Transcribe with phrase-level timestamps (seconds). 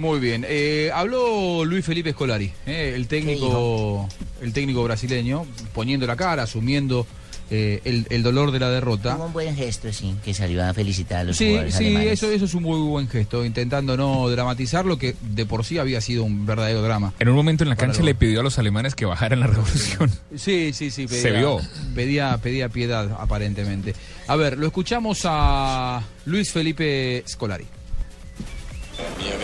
[0.00, 0.46] Muy bien.
[0.48, 4.08] Eh, habló Luis Felipe Scolari, eh, el técnico,
[4.40, 7.06] el técnico brasileño, poniendo la cara, asumiendo
[7.50, 9.16] eh, el, el dolor de la derrota.
[9.16, 12.12] Tuvo un buen gesto, sí, que salió a felicitar a los Sí, jugadores sí, alemanes.
[12.14, 15.76] eso, eso es un muy buen gesto, intentando no dramatizar lo que de por sí
[15.76, 17.12] había sido un verdadero drama.
[17.18, 20.10] En un momento en la cancha le pidió a los alemanes que bajaran la revolución.
[20.34, 21.06] Sí, sí, sí.
[21.08, 21.60] Pedía, Se vio.
[21.94, 23.94] Pedía, pedía piedad, aparentemente.
[24.28, 27.66] A ver, lo escuchamos a Luis Felipe Scolari.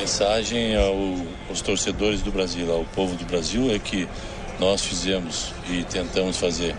[0.06, 4.08] Mensagem ao- aos torcedores do Brasil, ao povo do Brasil, é que
[4.60, 6.76] nós fizemos e tentamos fazer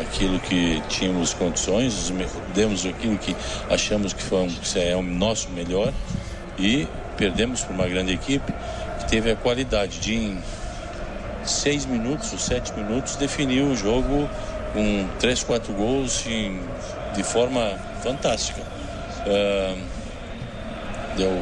[0.00, 2.12] aquilo que tínhamos condições,
[2.52, 3.36] demos aquilo que
[3.70, 5.94] achamos que, foi que é o nosso melhor
[6.58, 8.52] e perdemos para uma grande equipe
[8.98, 10.42] que teve a qualidade de em
[11.44, 14.28] seis minutos ou sete minutos definir o jogo
[14.72, 16.60] com três, quatro gols em-
[17.14, 18.62] de forma fantástica.
[19.28, 19.76] Ah,
[21.16, 21.40] deu,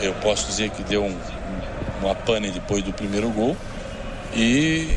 [0.00, 1.16] eu posso dizer que deu um,
[2.02, 3.56] uma pane depois do primeiro gol
[4.34, 4.88] e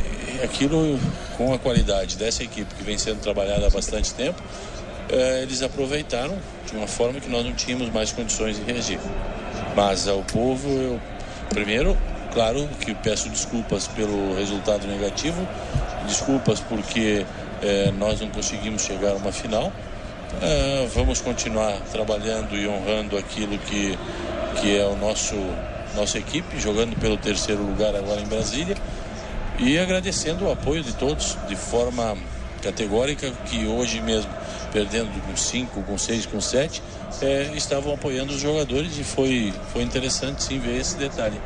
[0.44, 1.00] aquilo
[1.38, 4.42] com a qualidade dessa equipe que vem sendo trabalhada há bastante tempo,
[5.10, 6.38] eh, eles aproveitaram
[6.70, 9.00] de uma forma que nós não tínhamos mais condições de reagir.
[9.76, 11.02] Mas ao povo, eu
[11.50, 11.98] primeiro,
[12.34, 15.48] claro que peço desculpas pelo resultado negativo,
[16.06, 17.26] desculpas porque
[17.62, 19.72] eh, nós não conseguimos chegar a uma final.
[20.42, 23.98] Eh, vamos continuar trabalhando e honrando aquilo que,
[24.60, 25.36] que é o nosso
[25.96, 28.76] nossa equipe, jogando pelo terceiro lugar agora em Brasília
[29.60, 32.18] e agradecendo o apoio de todos de forma
[32.62, 34.32] categórica que hoje mesmo
[34.72, 36.82] perdendo com 5, com 6, com 7
[37.56, 41.40] estavam apoiando os jogadores e foi, foi interessante sim ver esse detalhe.